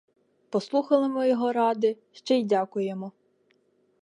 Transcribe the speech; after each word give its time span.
Послухали 0.49 1.07
ми 1.07 1.29
його 1.29 1.51
ради, 1.53 1.97
ще 2.11 2.39
й 2.39 2.43
дякуємо. 2.43 3.11